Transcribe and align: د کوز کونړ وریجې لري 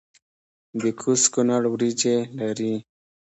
د 0.81 0.83
کوز 0.99 1.21
کونړ 1.33 1.61
وریجې 1.71 2.17
لري 2.39 2.73